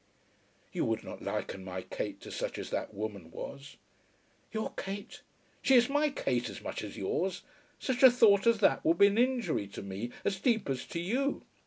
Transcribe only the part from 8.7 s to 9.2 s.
would be an